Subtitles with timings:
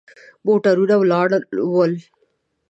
[0.45, 1.27] موټرونه ولاړ
[1.73, 1.93] ول.